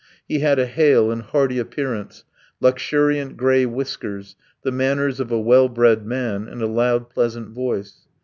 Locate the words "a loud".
6.59-7.11